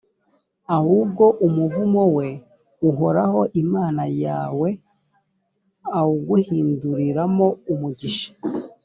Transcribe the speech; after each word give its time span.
ahubwo 0.77 1.23
umuvumo 1.47 2.03
we 2.15 2.27
uhoraho 2.89 3.41
imana 3.63 4.03
yawe 4.23 4.69
awuguhinduriramo 5.99 7.47
umugisha, 7.73 8.29